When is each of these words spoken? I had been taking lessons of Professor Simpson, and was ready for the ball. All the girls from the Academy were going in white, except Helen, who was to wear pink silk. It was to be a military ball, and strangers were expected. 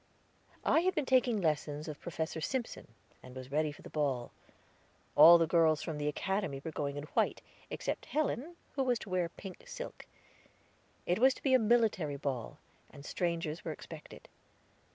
I 0.65 0.79
had 0.79 0.95
been 0.95 1.05
taking 1.05 1.39
lessons 1.41 1.87
of 1.87 2.01
Professor 2.01 2.41
Simpson, 2.41 2.87
and 3.21 3.35
was 3.35 3.51
ready 3.51 3.71
for 3.71 3.83
the 3.83 3.89
ball. 3.91 4.31
All 5.15 5.37
the 5.37 5.45
girls 5.45 5.83
from 5.83 5.99
the 5.99 6.07
Academy 6.07 6.59
were 6.65 6.71
going 6.71 6.97
in 6.97 7.03
white, 7.13 7.43
except 7.69 8.07
Helen, 8.07 8.55
who 8.73 8.81
was 8.81 8.97
to 8.97 9.11
wear 9.11 9.29
pink 9.29 9.61
silk. 9.67 10.07
It 11.05 11.19
was 11.19 11.35
to 11.35 11.43
be 11.43 11.53
a 11.53 11.59
military 11.59 12.17
ball, 12.17 12.57
and 12.89 13.05
strangers 13.05 13.63
were 13.63 13.71
expected. 13.71 14.27